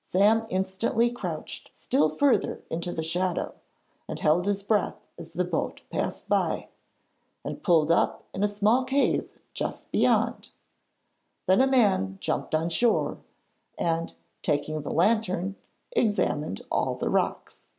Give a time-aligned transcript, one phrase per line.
[0.00, 3.52] Sam instantly crouched still farther into the shadow,
[4.06, 6.68] and held his breath as a boat passed by,
[7.44, 10.50] and pulled up in a small cave just beyond.
[11.46, 13.18] Then a man jumped on shore,
[13.76, 15.56] and, taking the lantern,
[15.96, 17.70] examined all the rocks.